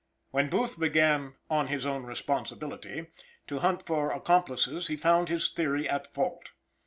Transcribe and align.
When 0.31 0.49
Booth 0.49 0.79
began 0.79 1.35
"on 1.47 1.67
his 1.67 1.85
own 1.85 2.05
responsibility," 2.05 3.05
to 3.45 3.59
hunt 3.59 3.85
for 3.85 4.09
accomplices, 4.11 4.87
he 4.87 4.95
found 4.97 5.29
his 5.29 5.47
theory 5.51 5.87
at 5.87 6.11
fault. 6.11 6.49